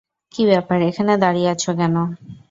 [0.31, 1.95] কী ব্যাপার, এখানে দাঁড়িয়ে আছ কেন?